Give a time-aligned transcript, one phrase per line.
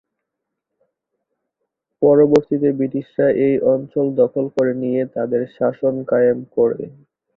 [2.01, 6.81] পরবর্তীতে ব্রিটিশরা এই অঞ্চল দখল করে নিয়ে তাদের শাসন কায়েম করে।